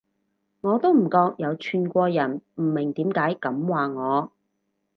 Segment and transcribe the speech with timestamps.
[0.61, 4.31] 我都唔覺有串過人，唔明點解噉話我